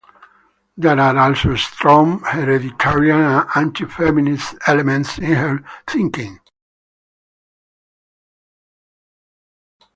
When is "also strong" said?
1.15-2.21